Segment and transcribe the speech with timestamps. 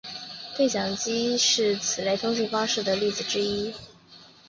[0.57, 3.71] 对讲机是此类通信方式的例子之一。